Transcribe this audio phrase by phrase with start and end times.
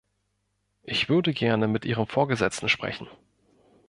[0.83, 3.07] Ich würde gerne mit Ihrem Vorgesetzten sprechen.